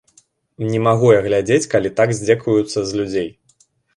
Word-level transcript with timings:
Не 0.69 0.79
магу 0.87 1.09
я 1.15 1.19
глядзець, 1.27 1.69
калі 1.75 1.91
так 2.01 2.15
здзекуюцца 2.19 2.79
з 2.93 3.01
людзей. 3.03 3.29